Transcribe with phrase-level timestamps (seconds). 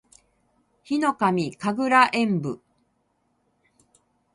[0.81, 2.59] ヒノカミ神楽炎舞（ひのかみかぐらえんぶ）